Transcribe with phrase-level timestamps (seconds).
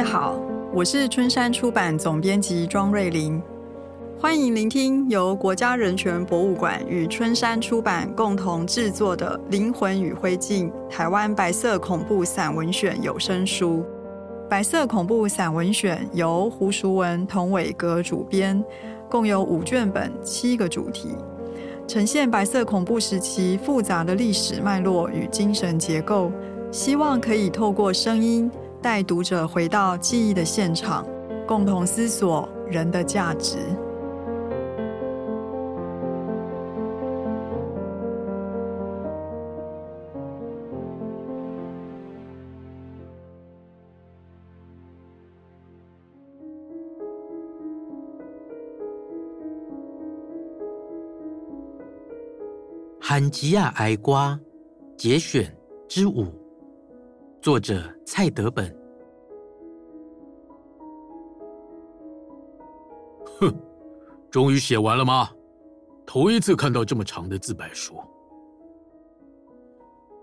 [0.00, 0.40] 位好，
[0.72, 3.38] 我是春山出版总编辑庄瑞玲，
[4.18, 13.84] 欢迎聆听由国家人权博物馆与春山出版共同制作的《灵魂与灰烬：台湾白色恐怖散文选》有声书。
[14.48, 18.64] 白色恐怖散文选由胡淑文、童伟格主编，
[19.10, 21.14] 共有五卷本，七个主题，
[21.86, 26.32] 呈现白色恐怖时期复杂的历史脉络与精神结构，
[26.72, 28.50] 希望可以透过声音。
[28.82, 31.06] 带读者回到记忆的现场，
[31.46, 33.58] 共同思索人的价值。
[52.98, 54.38] 罕吉亚哀瓜
[54.96, 55.54] 节选
[55.88, 56.39] 之五。
[57.42, 58.70] 作者蔡德本。
[63.40, 63.50] 哼，
[64.30, 65.30] 终于写完了吗？
[66.06, 67.98] 头一次看到这么长的自白书。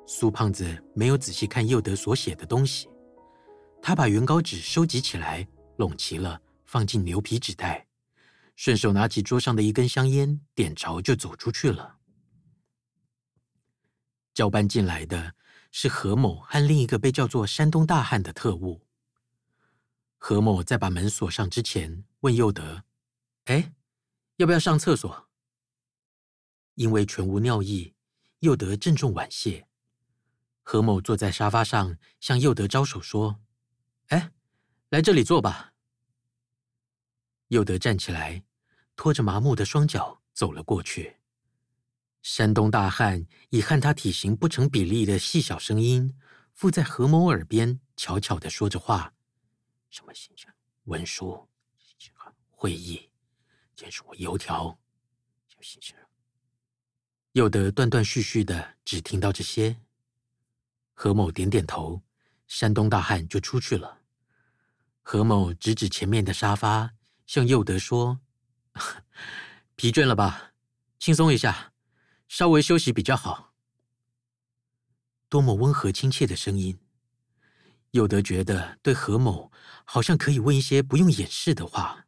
[0.06, 2.88] 苏胖子没有仔细看佑德所写的东西，
[3.82, 7.88] 他把原稿纸收集起来，拢齐了，放进牛皮纸袋，
[8.56, 11.96] 顺手拿起桌上的一根香烟，点着就走出去了。
[14.36, 15.34] 交班进来的。
[15.80, 18.82] 是何某和另一个被叫做山东大汉的特务。
[20.18, 22.84] 何某在把门锁上之前，问佑德
[23.46, 23.76] ：“哎，
[24.38, 25.30] 要不要上厕所？”
[26.74, 27.94] 因为全无尿意，
[28.40, 29.68] 佑德郑重婉谢。
[30.64, 33.40] 何某坐在沙发上，向佑德招手说
[34.10, 34.32] ：“哎，
[34.90, 35.74] 来这里坐吧。”
[37.50, 38.44] 佑德站起来，
[38.96, 41.18] 拖着麻木的双脚走了过去。
[42.22, 46.14] 山东大汉以和他体型不成比例的细小声音，
[46.54, 49.14] 附在何某耳边悄悄的说着话
[49.90, 50.54] ：“什么行程？
[50.84, 51.48] 文书？
[52.50, 53.10] 会议？
[53.76, 54.78] 见什么油条？
[55.48, 55.96] 什么行程？”
[57.34, 59.80] 佑德断断续续的只听到这些。
[60.94, 62.02] 何某点点头，
[62.48, 64.00] 山东大汉就出去了。
[65.04, 66.92] 何某指指前面的沙发，
[67.28, 68.20] 向佑德说
[69.78, 70.54] ：“疲倦了吧？
[71.00, 71.72] 轻松一下。”
[72.28, 73.54] 稍微休息比较好。
[75.30, 76.80] 多么温和亲切的声音！
[77.92, 79.52] 有德觉得对何某
[79.86, 82.06] 好像可以问一些不用掩饰的话。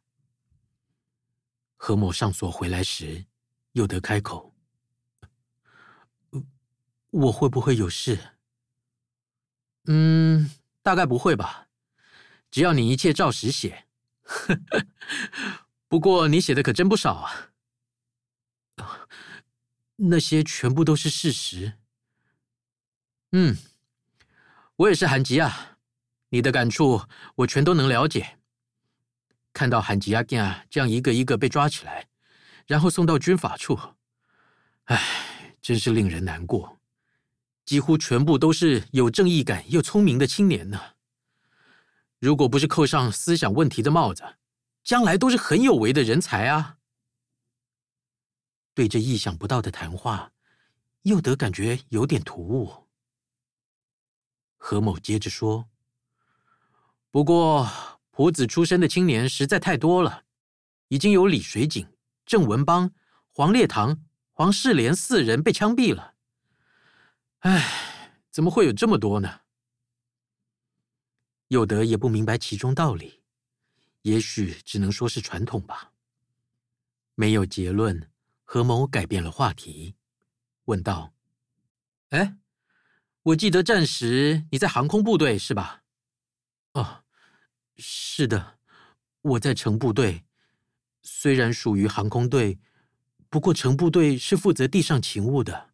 [1.76, 3.24] 何某上锁回来时，
[3.72, 4.54] 有德开口
[7.10, 8.36] ：“我会不会有事
[9.88, 10.50] ？”“嗯，
[10.82, 11.68] 大概不会吧，
[12.50, 13.86] 只要你一切照实写。
[15.88, 17.52] 不过你写的可真不少啊。”
[20.02, 21.74] 那些全部都是事实。
[23.32, 23.56] 嗯，
[24.76, 25.76] 我也是罕吉亚，
[26.30, 27.02] 你的感触
[27.36, 28.38] 我全都能了解。
[29.52, 32.08] 看到罕吉亚干这样一个一个被抓起来，
[32.66, 33.78] 然后送到军法处，
[34.84, 35.00] 唉，
[35.60, 36.78] 真是令人难过。
[37.64, 40.80] 几乎全部都是有正义感又聪明的青年呢。
[42.18, 44.24] 如果不是扣上思想问题的帽子，
[44.82, 46.78] 将来都是很有为的人才啊。
[48.80, 50.32] 对这意想不到的谈话，
[51.02, 52.88] 佑德感觉有点突兀。
[54.56, 55.68] 何某接着说
[57.12, 57.68] ：“不过，
[58.10, 60.24] 朴子出身的青年实在太多了，
[60.88, 61.86] 已经有李水井、
[62.24, 62.90] 郑文邦、
[63.28, 66.14] 黄烈堂、黄世莲四人被枪毙了。
[67.40, 69.40] 唉，怎么会有这么多呢？”
[71.48, 73.20] 佑德也不明白其中道理，
[74.00, 75.92] 也许只能说是传统吧。
[77.14, 78.06] 没有结论。
[78.52, 79.94] 何某改变了话题，
[80.64, 81.14] 问道
[82.10, 82.36] ：“哎，
[83.22, 85.84] 我记得战时你在航空部队是吧
[86.74, 87.04] ？”“哦，
[87.76, 88.58] 是的，
[89.22, 90.24] 我在城部队，
[91.00, 92.58] 虽然属于航空队，
[93.28, 95.70] 不过城部队是负责地上勤务的。”“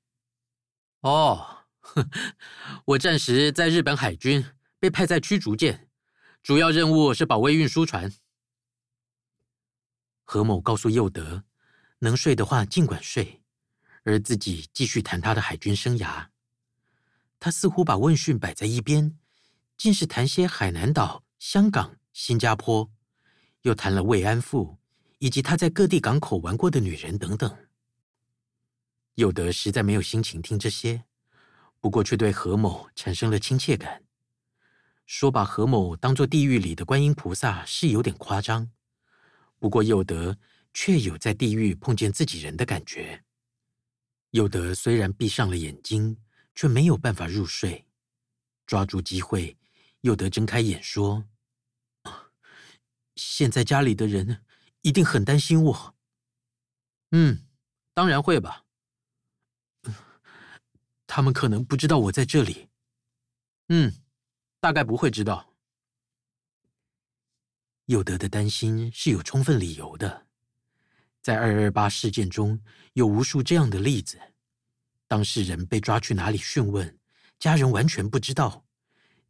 [1.00, 1.64] 哦，
[2.88, 4.44] 我战时在日本海军，
[4.78, 5.88] 被派在驱逐舰，
[6.42, 8.12] 主要任务是保卫运输船。”
[10.24, 11.45] 何某告诉佑德。
[12.00, 13.42] 能睡的话尽管睡，
[14.04, 16.26] 而自己继续谈他的海军生涯。
[17.40, 19.18] 他似乎把问讯摆在一边，
[19.76, 22.90] 竟是谈些海南岛、香港、新加坡，
[23.62, 24.78] 又谈了慰安妇
[25.18, 27.56] 以及他在各地港口玩过的女人等等。
[29.14, 31.04] 佑德实在没有心情听这些，
[31.80, 34.02] 不过却对何某产生了亲切感。
[35.06, 38.70] 说把何某当作地狱里的观音菩萨是有点夸张，
[39.58, 40.36] 不过佑德。
[40.78, 43.24] 却有在地狱碰见自己人的感觉。
[44.32, 46.18] 佑德虽然闭上了眼睛，
[46.54, 47.86] 却没有办法入睡。
[48.66, 49.56] 抓住机会，
[50.02, 51.26] 佑德睁开眼说
[53.16, 54.44] ：“现在家里的人
[54.82, 55.96] 一定很担心我。
[57.12, 57.46] 嗯，
[57.94, 58.66] 当然会吧。
[61.08, 62.68] 他们可能不知道我在这里。
[63.68, 63.90] 嗯，
[64.60, 65.54] 大概不会知道。
[67.86, 70.25] 佑德的担心是有充分理由的。
[71.26, 72.56] 在二二八事件中，
[72.92, 74.16] 有无数这样的例子：
[75.08, 77.00] 当事人被抓去哪里讯问，
[77.36, 78.64] 家人完全不知道；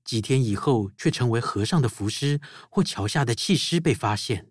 [0.05, 2.39] 几天以后，却成为河上的浮尸
[2.71, 4.51] 或桥下的弃尸被发现。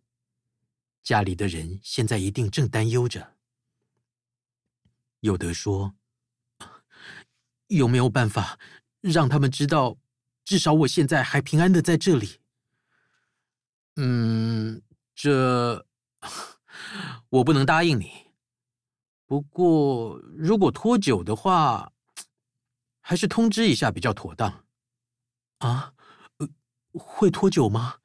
[1.03, 3.35] 家里的人现在一定正担忧着。
[5.19, 5.93] 有德说。
[7.67, 8.57] 有没有办法
[9.01, 9.99] 让他们知道，
[10.43, 12.39] 至少我现在还平安的在这里？
[13.97, 14.81] 嗯，
[15.13, 15.85] 这
[17.29, 18.11] 我不能答应你。
[19.25, 21.91] 不过，如果拖久的话，
[23.01, 24.65] 还是通知一下比较妥当。
[25.59, 25.93] 啊？
[26.93, 27.97] 会拖久吗？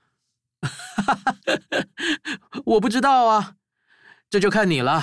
[2.65, 3.57] 我不知道啊，
[4.29, 5.03] 这就看你了。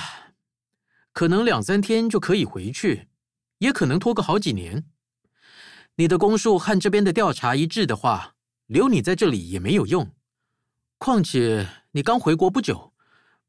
[1.13, 3.07] 可能两三天就可以回去。
[3.59, 4.85] 也可能拖个好几年。
[5.95, 8.35] 你的供述和这边的调查一致的话，
[8.67, 10.13] 留你在这里也没有用。
[10.99, 12.93] 况且你刚回国不久，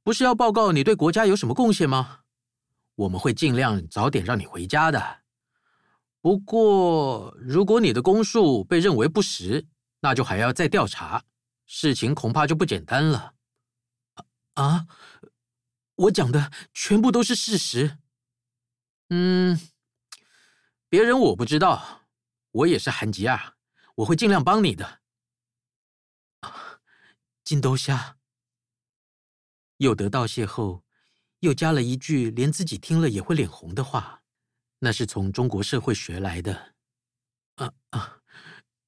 [0.09, 2.21] 不是要报告你对国家有什么贡献吗？
[2.95, 5.21] 我们会尽量早点让你回家的。
[6.23, 9.67] 不过，如果你的供述被认为不实，
[10.01, 11.23] 那就还要再调查，
[11.67, 13.35] 事情恐怕就不简单了。
[14.55, 14.87] 啊？
[15.97, 17.99] 我讲的全部都是事实。
[19.11, 19.61] 嗯。
[20.89, 22.07] 别人我不知道，
[22.51, 23.57] 我也是韩吉啊，
[23.97, 25.01] 我会尽量帮你的。
[27.45, 28.17] 金兜虾。
[29.79, 30.85] 佑德道谢后，
[31.41, 34.23] 又加了一句连自己听了也会脸红的话，
[34.81, 36.75] 那是从中国社会学来的。
[37.57, 38.21] 啊啊！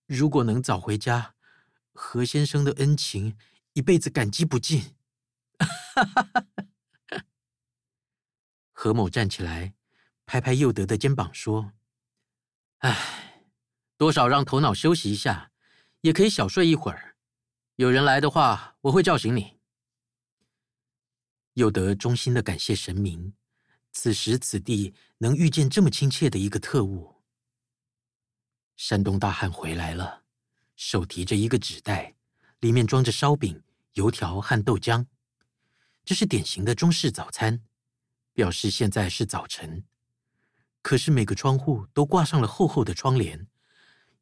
[0.07, 1.37] 如果能早回家，
[1.93, 3.37] 何先生的恩情
[3.75, 4.97] 一辈子感激不尽。
[8.73, 9.75] 何某站起来，
[10.27, 11.73] 拍拍佑德的肩膀说。
[12.79, 13.45] 唉，
[13.97, 15.53] 多少让头脑休息一下，
[16.01, 17.15] 也可以小睡一会儿。
[17.77, 19.60] 有人来的话，我会叫醒你。
[21.55, 23.33] 佑德衷心的感谢神明，
[23.93, 27.17] 此时此地能遇见这么亲切的一个特务。
[28.77, 30.23] 山东大汉回来了，
[30.77, 32.15] 手提着一个纸袋，
[32.61, 33.63] 里面装着烧饼、
[33.95, 35.07] 油条和豆浆。
[36.05, 37.63] 这是典型的中式早餐，
[38.33, 39.85] 表示现在是早晨。
[40.83, 43.49] 可是每个窗户都挂上了厚厚的窗帘，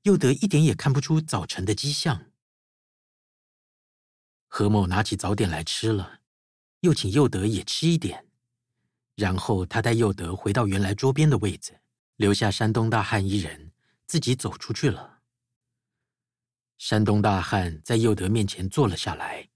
[0.03, 2.33] 佑德一点也看不出早晨的迹象。
[4.49, 6.18] 何某拿起早点来吃了，
[6.81, 8.25] 又请佑德也吃一点，
[9.17, 11.79] 然后他带佑德回到原来桌边的位子，
[12.17, 13.73] 留下山东大汉一人，
[14.07, 15.19] 自己走出去了。
[16.79, 19.49] 山东大汉在佑德面前坐了下来，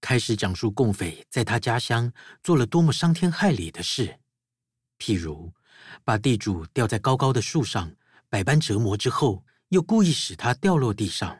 [0.00, 4.18] 开始讲述共匪在他家乡做了多么伤天害理的事，
[4.98, 5.52] 譬如。
[6.04, 7.94] 把地主吊在高高的树上，
[8.28, 11.38] 百般折磨之后，又故意使他掉落地上，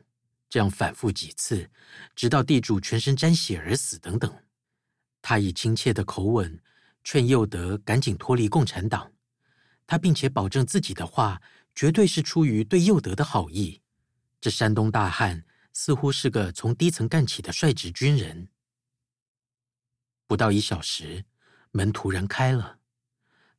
[0.48, 1.68] 这样反复几次，
[2.14, 4.32] 直到地主全身沾血而死等等。
[5.28, 6.62] 他以亲切的口吻
[7.02, 9.10] 劝佑德赶紧脱离共产党，
[9.84, 11.42] 他并且保证自己的话
[11.74, 13.82] 绝对是出于对佑德的好意。
[14.40, 18.46] 这山东大汉似乎是个从低层干起的率直军人。
[20.28, 21.24] 不到一小时，
[21.72, 22.78] 门突然开了。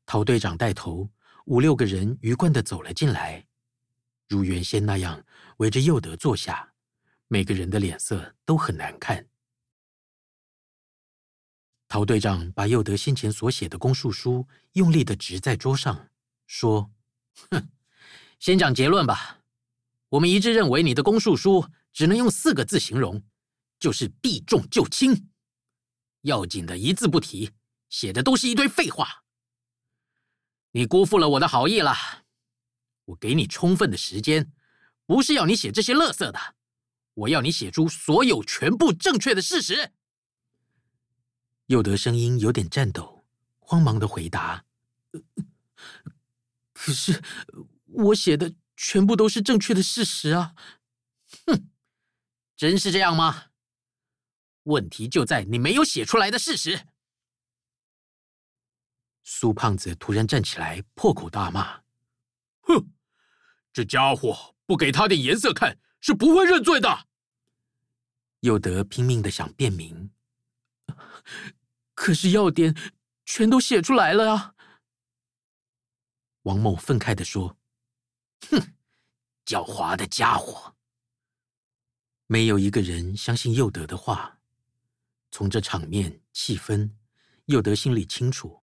[0.06, 1.10] 陶队长带头，
[1.48, 3.46] 五六个人鱼贯的走了进来，
[4.30, 5.22] 如原先那样
[5.58, 6.72] 围着佑德坐下，
[7.27, 9.27] 每个人的脸色都很难看。
[11.88, 16.10] 陶队长把佑德先前所写的供述书用力的掷在桌上，
[16.46, 16.91] 说
[17.50, 17.70] ：“哼，
[18.39, 19.39] 先讲结论吧。
[20.10, 23.24] 我们一致认为你的供述书只能用四个字形容，
[23.79, 25.29] 就是避重就轻，
[26.22, 27.51] 要紧的一字不提，
[27.89, 29.24] 写的都是一堆废话。”
[30.72, 31.96] 你辜负了我的好意了，
[33.06, 34.51] 我给你充分的时间，
[35.06, 36.56] 不是要你写这些垃圾的，
[37.13, 39.94] 我要你写出所有全部正确的事实。
[41.67, 43.25] 佑德声音有点颤抖，
[43.59, 44.65] 慌忙的回答
[46.74, 47.21] ：“可是
[47.86, 50.55] 我写的全部都是正确的事实啊！”
[51.45, 51.69] 哼，
[52.55, 53.47] 真是这样吗？
[54.63, 56.88] 问题就在你没有写出来的事实。
[59.24, 61.81] 苏胖子突然站起来，破口大骂
[62.63, 62.91] ：“哼，
[63.74, 67.07] 这家伙不给他点颜色看，是不会认罪的。”
[68.41, 70.12] 佑德拼命的想辩明，
[71.98, 72.75] 可是要点
[73.25, 74.54] 全都写出来了啊！
[76.44, 77.58] 王某愤慨的说
[78.51, 78.75] ：“哼，
[79.44, 80.75] 狡猾的家伙！”
[82.27, 84.39] 没有一个人相信佑德的话，
[85.32, 86.92] 从这场面气氛，
[87.46, 88.63] 佑德心里清楚，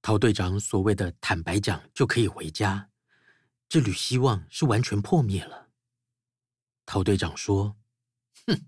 [0.00, 2.88] 陶队长所谓的坦白讲就可以回家，
[3.68, 5.70] 这缕希望是完全破灭了。
[6.86, 7.76] 陶队长说
[8.46, 8.66] ：“哼，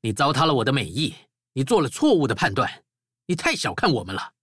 [0.00, 1.14] 你糟蹋了我的美意，
[1.52, 2.83] 你做了错误的判断，
[3.26, 4.34] 你太小看我们了。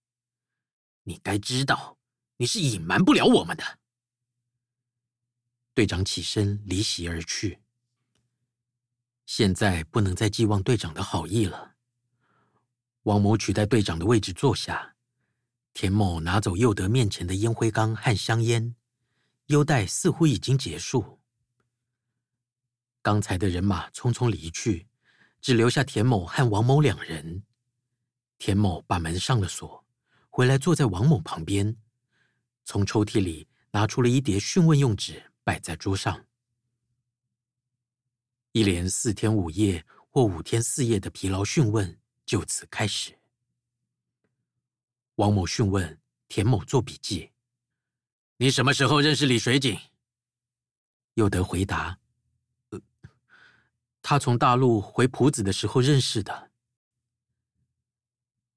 [1.04, 1.98] 你该知道，
[2.36, 3.78] 你是隐瞒不了我们的。”
[5.74, 7.60] 队长起身离席而去。
[9.24, 11.76] 现在不能再寄望队长的好意了。
[13.04, 14.94] 王某取代队长的位置坐下，
[15.72, 18.76] 田某拿走佑德面前的烟灰缸和香烟，
[19.46, 21.20] 优待似乎已经结束。
[23.00, 24.86] 刚才的人马匆匆离去，
[25.40, 27.42] 只留下田某和王某两人。
[28.44, 29.84] 田某把门上了锁，
[30.28, 31.76] 回来坐在王某旁边，
[32.64, 36.26] 从抽屉里拿出了一叠讯问用纸，摆在桌上。
[38.50, 41.96] 一连四天五夜或五天四夜的疲劳讯问
[42.26, 43.16] 就此开始。
[45.14, 47.30] 王某讯问田某做笔记
[48.38, 49.78] ：“你什么时候认识李水井？”
[51.14, 51.96] 佑德回答
[52.70, 52.80] ：“呃，
[54.02, 56.50] 他从大陆回浦子的时候认识的。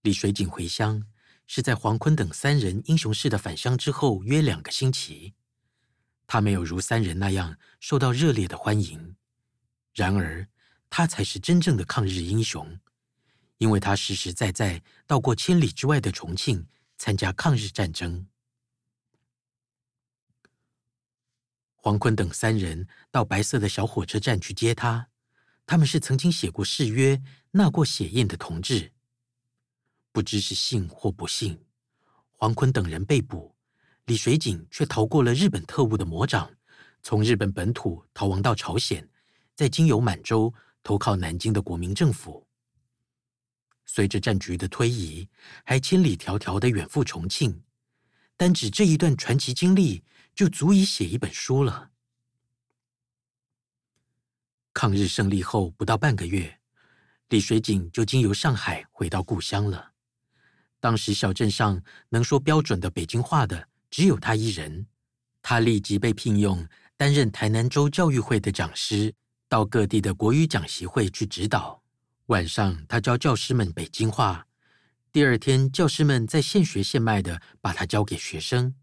[0.06, 1.04] 李水井回乡
[1.48, 5.34] 是在黄坤等三人英雄式的返乡之后约两个星期，
[6.28, 9.16] 他没有如三人那样受到热烈的欢迎。”
[9.96, 10.48] 然而，
[10.92, 12.80] 他才是真正的抗日英雄，
[13.58, 16.68] 因为他实实在在到过千里之外的重庆
[17.00, 18.28] 参加抗日战争。
[21.74, 25.08] 黄坤等三人到白色的小火车站去接他，
[25.66, 27.20] 他们是曾经写过誓约、
[27.50, 28.92] 纳过血印的同志。
[30.16, 31.60] 不知是幸或不幸，
[32.32, 33.54] 黄坤等人被捕，
[34.06, 36.50] 李水井却逃过了日本特务的魔掌，
[37.04, 39.06] 从日本本土逃亡到朝鲜。
[39.56, 42.48] 再经由满洲投靠南京的国民政府，
[43.86, 45.28] 随着战局的推移，
[45.66, 47.62] 还千里迢迢的远赴重庆。
[48.38, 50.02] 单指这一段传奇经历，
[50.34, 51.92] 就足以写一本书了。
[54.72, 56.58] 抗日胜利后不到半个月，
[57.28, 59.95] 李水井就经由上海回到故乡了。
[60.86, 64.86] 当时小镇上能说标准的北京话的只有他一人，
[65.42, 66.64] 他立即被聘用
[66.96, 69.12] 担任台南州教育会的讲师。
[69.48, 71.82] 到各地的国语讲习会去指导。
[72.28, 74.46] 晚上，他教教师们北京话。
[75.12, 78.76] 第二天，教师们再现学现卖的把他教给学生。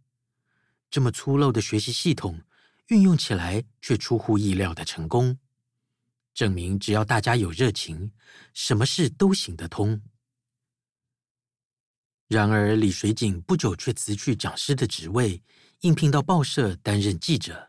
[0.91, 2.41] 这么粗陋的学习系统，
[2.89, 5.39] 运用起来却出乎意料的成功，
[6.35, 8.11] 证明只要大家有热情，
[8.55, 10.03] 什么事都行得通。
[12.33, 15.43] 然而，李水井不久却辞去讲师的职位，
[15.81, 17.69] 应聘到报社担任记者。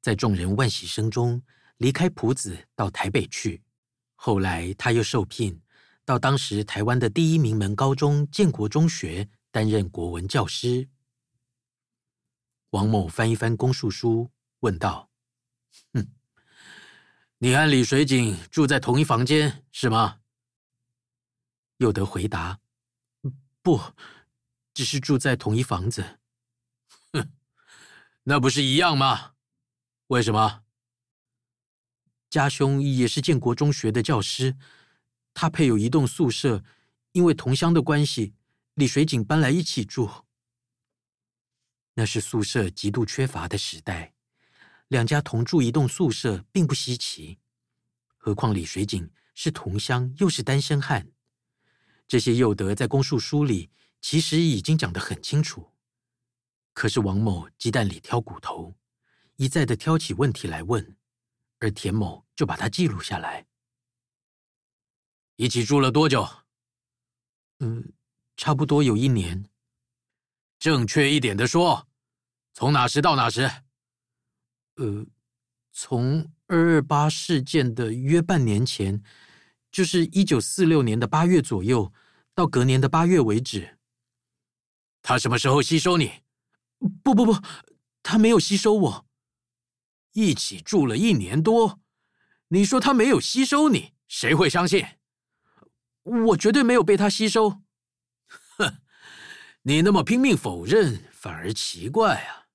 [0.00, 1.42] 在众人万喜声中，
[1.78, 3.60] 离开朴子到台北去，
[4.14, 5.60] 后来他又受聘
[6.04, 10.88] 到当时台湾的第一名门高中建国中学担任国文教师。
[12.70, 14.30] 王某翻一翻公述书，
[14.60, 15.10] 问道
[15.94, 16.06] ：“哼，
[17.38, 20.20] 你和李水井住在同一房间是吗？”
[21.78, 22.60] 佑德回答
[23.70, 23.94] ：“不，
[24.74, 26.18] 只是住在同一房子。
[27.12, 27.30] ”“哼，
[28.24, 29.34] 那不是一样吗？
[30.08, 30.64] 为什么？”
[32.30, 34.56] 家兄也是建国中学的教师，
[35.34, 36.64] 他配有一栋宿舍，
[37.12, 38.34] 因为同乡的关系，
[38.74, 40.10] 李水井搬来一起住。
[41.94, 44.14] 那是宿舍极度缺乏的时代，
[44.88, 47.38] 两家同住一栋宿舍并不稀奇，
[48.16, 51.10] 何况李水井是同乡又是单身汉，
[52.10, 55.70] 这些诱德在公述书里其实已经讲得很清楚。
[56.72, 58.74] 可是王某鸡蛋里挑骨头，
[59.36, 60.96] 一再的挑起问题来问。
[61.60, 63.46] 而田某就把它记录下来。
[65.36, 66.28] 一起住了多久？
[67.60, 67.92] 嗯，
[68.36, 69.48] 差不多有一年。
[70.58, 71.86] 正确一点的说，
[72.52, 73.48] 从哪时到哪时？
[74.74, 75.06] 呃，
[75.70, 79.00] 从二二八事件的约半年前，
[79.70, 81.92] 就是一九四六年的八月左右，
[82.34, 83.78] 到隔年的八月为止。
[85.02, 86.22] 他什么时候吸收你？
[87.02, 87.36] 不不不，
[88.02, 89.06] 他没有吸收我。
[90.12, 91.80] 一起住了一年多，
[92.48, 94.84] 你说他没有吸收你，谁会相信？
[96.02, 97.62] 我绝对没有被他吸收。
[98.56, 98.78] 哼，
[99.62, 102.48] 你那么拼命否认，反而奇怪啊。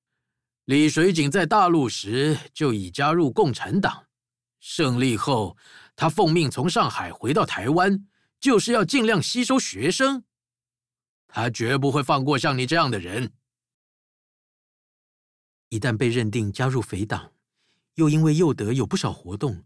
[0.66, 4.08] 李水井在大陆时就已加入共产党，
[4.60, 5.56] 胜利后
[5.96, 8.08] 他奉命从上海回到台湾，
[8.40, 10.24] 就是要尽量吸收学生。
[11.28, 13.34] 他绝不会放过像你这样的人。
[15.70, 17.32] 一旦被认定加入匪党。
[17.96, 19.64] 又因为佑德有不少活动，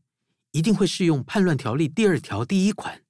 [0.52, 3.04] 一定会适用叛乱条例第二条第一款，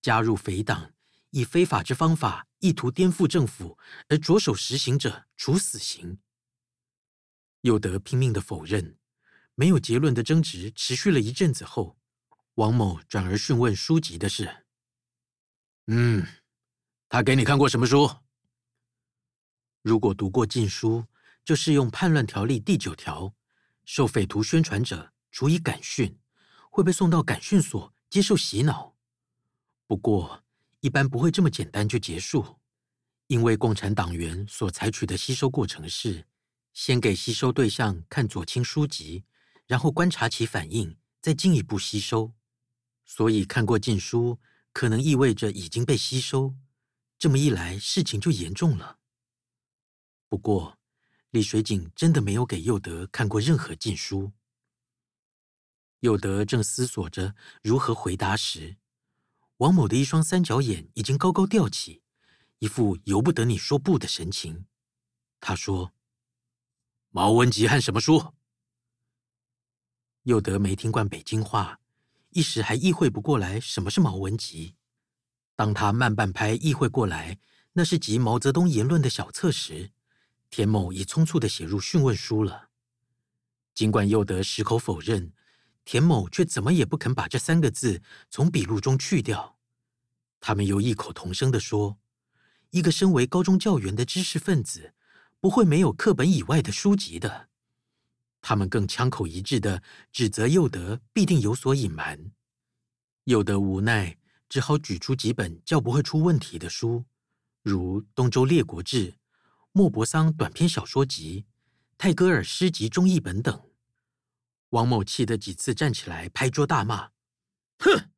[0.00, 0.94] 加入匪党，
[1.28, 3.78] 以非法之方法意图颠覆政府
[4.08, 6.18] 而着手实行者，处死刑。
[7.60, 8.96] 右德拼命的否认，
[9.54, 11.98] 没有结论的争执持续了一阵子后，
[12.54, 14.64] 王某转而讯问书籍的事。
[15.86, 16.24] 嗯，
[17.08, 18.08] 他给你看过什么书？
[19.82, 21.04] 如果读过禁书，
[21.44, 23.34] 就适用叛乱条例第九条，
[23.84, 26.16] 受匪徒宣传者处以感训，
[26.70, 28.94] 会被送到感训所接受洗脑。
[29.86, 30.44] 不过，
[30.80, 32.60] 一般不会这么简单就结束，
[33.26, 36.24] 因为共产党员所采取的吸收过程是，
[36.72, 39.24] 先给吸收对象看左倾书籍，
[39.66, 42.32] 然后观察其反应，再进一步吸收。
[43.04, 44.40] 所以看过禁书，
[44.72, 46.54] 可能意味着已经被吸收。
[47.18, 48.98] 这么一来，事情就严重了。
[50.28, 50.78] 不过，
[51.30, 54.32] 李水井真的没有给佑德看过任何禁书。
[56.00, 58.76] 佑德正思索着如何回答时，
[59.58, 62.02] 王某的一双三角眼已经高高吊起，
[62.58, 64.66] 一副由不得你说不的神情。
[65.40, 65.92] 他说
[67.10, 68.34] ：“毛文吉和什么书？”
[70.24, 71.80] 佑德没听惯北京话，
[72.34, 74.74] 一时还意会不过来什么是毛文集。
[75.54, 77.38] 当他慢半拍意会过来，
[77.74, 79.92] 那是集毛泽东言论的小册时，
[80.50, 82.70] 田某已匆促地写入讯问书了。
[83.72, 85.32] 尽管右德矢口否认，
[85.84, 89.56] 田某却怎么也不肯把这三个字从笔录中去掉。
[90.40, 91.98] 他们又异口同声地说
[92.70, 94.92] ：“一个身为高中教员的知识分子，
[95.38, 97.50] 不会没有课本以外的书籍的。”
[98.46, 99.82] 他们更枪口一致的
[100.12, 102.30] 指责右德必定有所隐瞒。
[103.24, 104.18] 右德无奈，
[104.50, 107.06] 只好举出几本较不会出问题的书，
[107.62, 109.12] 如《东周列国志》。
[109.72, 111.46] 莫泊桑短篇小说集、
[111.96, 113.70] 泰戈尔诗集中译本等，
[114.68, 117.12] 王某气得几次站起来拍桌大骂
[117.80, 118.10] ：“哼，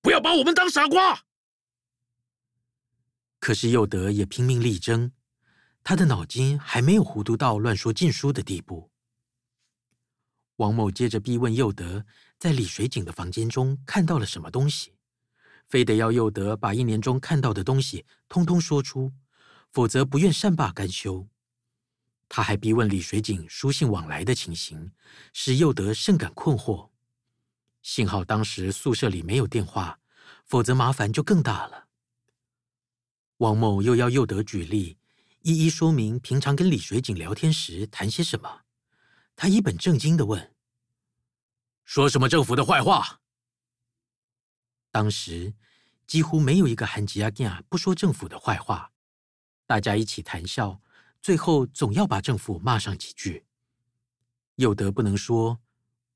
[0.00, 1.26] 不要把我们当傻瓜！”
[3.38, 5.12] 可是右德也拼命力争，
[5.84, 8.90] 他的脑筋还没有糊涂到乱说禁书的地步。
[10.56, 12.04] 王某接着逼问佑德，
[12.38, 14.92] 在李水井的房间中看到了什么东西，
[15.68, 19.12] 非得要佑德把一年中看到的东西通通说出。
[19.72, 21.28] 否则不愿善罢甘休。
[22.30, 24.90] 他还逼问李水井书信往来的情形，
[25.34, 26.88] 使佑德甚感困惑。
[27.82, 29.98] 幸好当时宿舍里没有电话，
[30.46, 31.88] 否则麻烦就更大了。
[33.38, 34.96] 王某又要右德举例，
[35.42, 38.62] 一一说明平常跟李水井聊天时谈些什么。
[39.36, 40.56] 他一本正经地问
[41.84, 43.20] ：“说什么政府的坏话？”
[44.90, 45.54] 当时
[46.06, 48.92] 几乎没有一个韩吉阿囝不说政府的坏话。
[49.66, 50.80] 大家一起谈笑，
[51.20, 53.44] 最后总要把政府骂上几句。
[54.54, 55.60] 有德不能说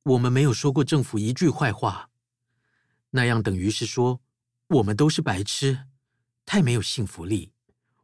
[0.04, 2.08] 我们没有说过政府一句坏话，
[3.10, 4.22] 那样等于是说
[4.68, 5.88] 我们都是白痴，
[6.46, 7.52] 太没有信服力。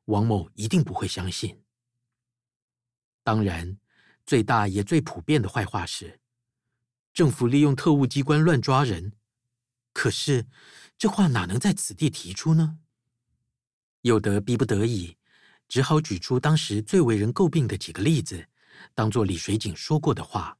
[0.06, 1.62] 王某一定不会相信。
[3.22, 3.78] 当然，
[4.26, 6.20] 最大也最普遍的坏话是
[7.14, 9.12] 政府利用特务机关乱抓人。
[9.92, 10.46] 可是
[10.98, 12.78] 这话哪能在此地提出呢？
[14.02, 15.16] 有德逼不得已。
[15.68, 18.46] 只好举出当时最为人诟病的几个例子，
[18.94, 20.56] 当做李水井说过的话。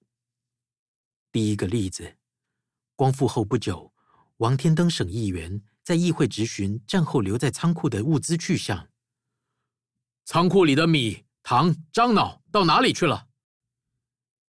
[1.31, 2.17] 第一个例子，
[2.97, 3.93] 光复后不久，
[4.39, 8.89] 王天登省议员在议会质询战后留在仓库的物资去向。
[10.25, 13.29] 仓库里的米、糖、樟脑到哪里去了？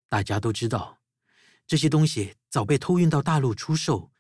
[0.08, 1.00] 大家都知道，
[1.68, 4.12] 这些东西早被偷运到大陆出售，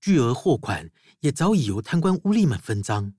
[0.00, 3.14] 巨额货款也早已由贪官污吏们分赃。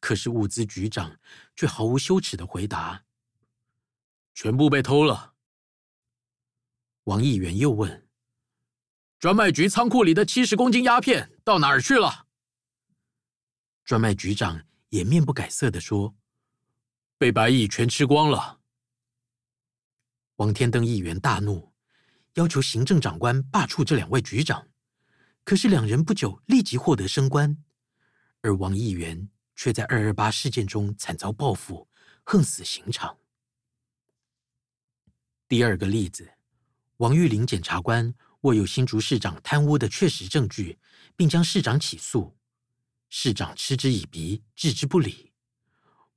[0.00, 1.18] 可是物资局长
[1.54, 3.04] 却毫无羞耻的回答
[4.34, 5.34] ：“全部被偷了。”
[7.04, 8.08] 王议员又问
[9.20, 12.28] ：“专卖局仓库里的七十公斤鸦片到哪儿去了？”
[13.84, 16.14] 专卖局长也面不改色的说
[17.18, 18.59] ：“被白蚁全吃光了。”
[20.40, 21.70] 王天登议员大怒，
[22.32, 24.66] 要求行政长官罢黜这两位局长。
[25.44, 27.62] 可是两人不久立即获得升官，
[28.40, 29.28] 而王议员。
[29.54, 31.86] 却在二二八事件中惨遭报复，
[32.24, 33.14] 横死刑场。
[35.46, 36.32] 第二个例子，
[36.96, 40.78] 王玉林检察官握有新竹市长贪污的确实证据，
[41.14, 42.34] 并将市长起诉，
[43.10, 45.30] 市长嗤之以鼻，置之不理。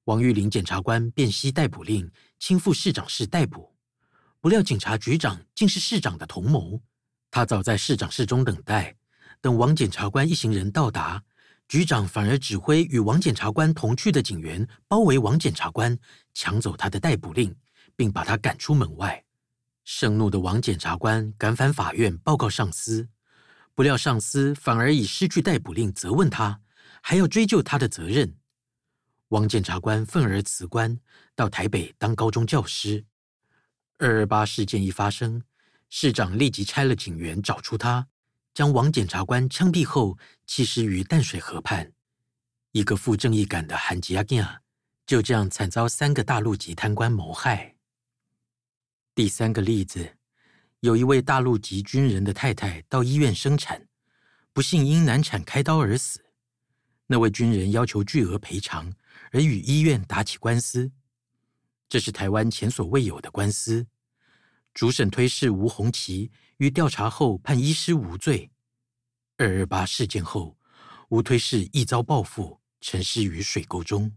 [0.05, 2.09] 王玉林检察官便携逮捕令，
[2.39, 3.72] 亲赴市长室逮捕。
[4.43, 6.81] 不料警察局长竟是市长的同谋，
[7.31, 8.93] 他早在市长室中等待，
[9.39, 11.23] 等王检察官一行人到达。
[11.69, 15.97] 局长反而指挥与王检察官同去的警员包围王检察官，
[16.33, 17.55] 抢走他的逮捕令，
[17.95, 19.23] 并把他赶出门外。
[19.85, 23.07] 盛怒的王检察官赶返法院报告上司，
[23.73, 26.59] 不料上司反而以失去逮捕令责问他，
[27.01, 28.35] 还要追究他的责任。
[29.29, 30.99] 王检察官愤而辞官，
[31.33, 33.05] 到台北当高中教师。
[33.97, 35.41] 二二八事件一发生，
[35.89, 38.07] 市长立即拆了警员找出他，
[38.53, 41.91] 将王检察官枪毙后弃尸于淡水河畔。
[42.71, 44.45] 一个负正义感的韩吉阿健
[45.05, 47.75] 就这样惨遭三个大陆籍贪官谋害。
[49.13, 50.17] 第三个例子，
[50.79, 53.87] 有一位大陆籍军人的太太到医院生产，
[54.51, 56.19] 不幸因难产开刀而死。
[57.05, 58.91] 那位军人要求巨额赔偿，
[59.31, 60.91] 而与医院打起官司。
[61.93, 63.85] 这是台湾前所未有的官司。
[64.73, 68.49] 主审推事吴鸿麒于调查后判医师无罪。
[69.37, 70.57] 二二八事件后，
[71.09, 74.11] 吴推事一遭报复，沉尸于水沟中。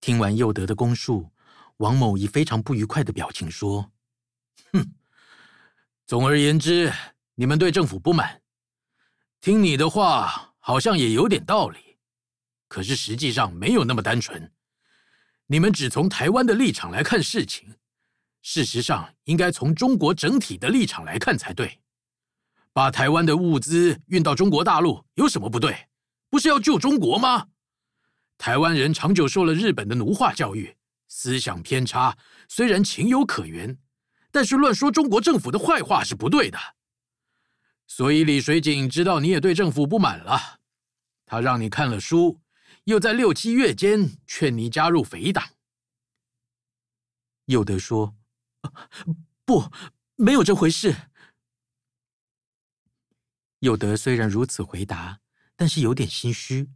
[0.00, 1.30] 听完佑德的供述，
[1.76, 3.92] 王某以非常不愉快的表情说
[4.74, 4.94] ：“哼，
[6.08, 6.92] 总而言之，
[7.36, 8.42] 你们对政府不满。
[9.40, 11.98] 听你的话，好像也有点道理。
[12.66, 14.52] 可是实际上没有那么单纯。
[15.46, 17.74] 你们只从台湾的立场来看事情，
[18.42, 21.80] 事实上应该从中国整体的立场来看才对。
[22.72, 25.88] 把台湾的物资运到中国大陆有什么不对？
[26.28, 27.46] 不是要救中国吗？”
[28.36, 30.76] 台湾人长久受了日本的奴化教育，
[31.08, 33.78] 思想偏差，虽然情有可原，
[34.30, 36.58] 但是乱说中国政府的坏话是不对的。
[37.86, 40.58] 所以李水井知道你也对政府不满了，
[41.24, 42.38] 他让你看了书，
[42.86, 45.44] 又在六七月间劝你加入匪党。
[47.46, 48.16] 佑德说
[49.44, 49.68] ：“不，
[50.14, 50.94] 没有这回事。”
[53.58, 55.18] 佑德虽然如此回答，
[55.56, 56.68] 但是有点心虚。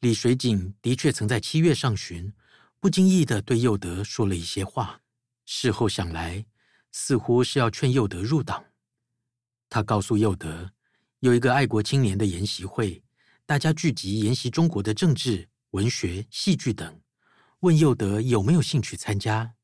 [0.00, 2.32] 李水井的确曾在七月上旬
[2.80, 5.00] 不经意的对佑德说了一些话，
[5.44, 6.44] 事后想来，
[6.90, 8.64] 似乎是要劝佑德入党。
[9.68, 10.72] 他告诉佑德，
[11.20, 13.01] 有一个爱国青年的研习会，
[13.44, 17.00] 大家聚集研习中国的政治、文学、戏剧等，
[17.60, 19.54] 问佑德有没有兴趣参加。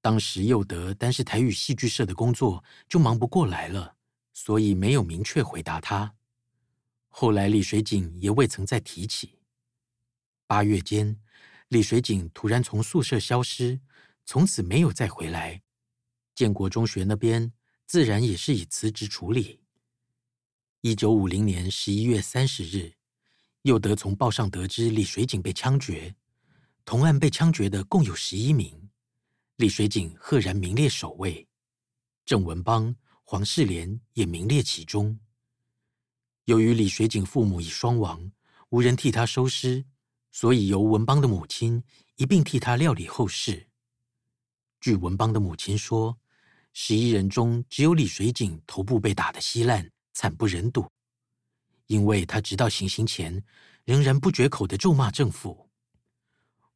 [0.00, 3.96] 当时佑德单是台语戏剧社的工作就忙不过来了，
[4.32, 6.14] 所以没有明确回答他。
[7.08, 9.38] 后来李水井也未曾再提起。
[10.46, 11.20] 八月间，
[11.68, 13.78] 李水井突然从宿舍消失，
[14.24, 15.62] 从此没有再回来。
[16.34, 17.52] 建国中学那边
[17.86, 19.60] 自然也是以辞职处理。
[20.88, 22.94] 一九五零年十一月三十日，
[23.62, 26.14] 又得从报上得知李水井被枪决，
[26.84, 28.88] 同案被枪决的共有十一名，
[29.56, 31.44] 李水井赫然名列首位，
[32.24, 32.94] 郑文邦、
[33.24, 35.18] 黄世莲也名列其中。
[36.44, 38.30] 由于李水井父母已双亡，
[38.68, 39.84] 无人替他收尸，
[40.30, 41.82] 所以由文邦的母亲
[42.14, 43.66] 一并替他料理后事。
[44.78, 46.16] 据文邦的母亲说，
[46.72, 50.88] 十一人中只有李水井头部被打得稀烂，惨不忍睹，
[51.88, 53.44] 因为他直到行刑前
[53.84, 55.68] 仍然不绝口地咒骂政府。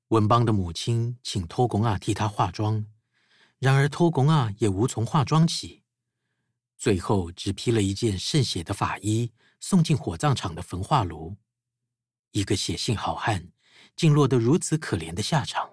[0.09, 2.85] 文邦的母亲请托公阿替他化妆，
[3.59, 5.83] 然而托公阿也无从化妆起，
[6.77, 9.33] 最后只披了一件渗血的法衣。
[9.59, 11.37] 送进火葬场的焚化炉，
[12.33, 13.53] 一个血性好汉，
[13.95, 15.71] 竟落得如此可怜的下场。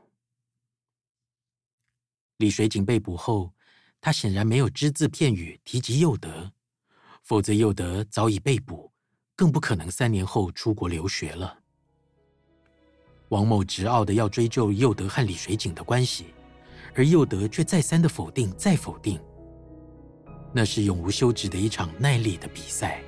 [2.37, 3.53] 李水井被捕后，
[4.01, 6.53] 他显然没有只字片语提及佑德，
[7.27, 8.89] 否则佑德早已被捕，
[9.35, 11.59] 更不可能三年后出国留学了。
[13.27, 16.27] 王某执拗的要追究佑德和李水井的关系，
[16.95, 19.19] 而佑德却再三的否定，再否定。
[20.53, 23.03] 那是永无休止的一场耐力的比赛。